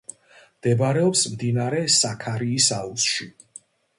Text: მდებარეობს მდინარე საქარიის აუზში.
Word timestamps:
მდებარეობს 0.53 1.21
მდინარე 1.33 1.83
საქარიის 1.97 2.71
აუზში. 2.81 3.31